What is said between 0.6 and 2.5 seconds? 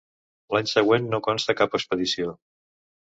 següent no consta cap expedició.